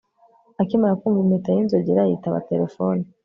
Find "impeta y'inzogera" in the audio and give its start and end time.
1.21-2.01